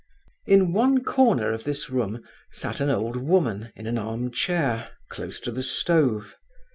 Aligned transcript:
In 0.47 0.73
one 0.73 1.03
corner 1.03 1.51
of 1.51 1.63
this 1.63 1.91
room 1.91 2.23
sat 2.49 2.81
an 2.81 2.89
old 2.89 3.17
woman 3.17 3.71
in 3.75 3.85
an 3.85 3.99
arm 3.99 4.31
chair, 4.31 4.89
close 5.11 5.39
to 5.41 5.51
the 5.51 5.61
stove. 5.61 6.35